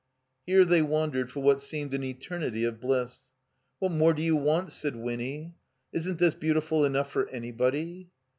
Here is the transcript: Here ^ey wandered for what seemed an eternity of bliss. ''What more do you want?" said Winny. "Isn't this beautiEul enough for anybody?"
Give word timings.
Here 0.47 0.65
^ey 0.65 0.81
wandered 0.81 1.29
for 1.31 1.41
what 1.41 1.61
seemed 1.61 1.93
an 1.93 2.03
eternity 2.03 2.63
of 2.63 2.81
bliss. 2.81 3.33
''What 3.79 3.91
more 3.91 4.15
do 4.15 4.23
you 4.23 4.35
want?" 4.35 4.71
said 4.71 4.95
Winny. 4.95 5.53
"Isn't 5.93 6.17
this 6.17 6.33
beautiEul 6.33 6.87
enough 6.87 7.11
for 7.11 7.29
anybody?" 7.29 8.09